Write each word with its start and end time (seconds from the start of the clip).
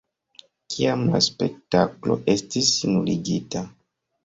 Kiam 0.75 1.03
la 1.15 1.21
spektaklo 1.25 2.19
estis 2.35 2.73
nuligita. 2.95 3.67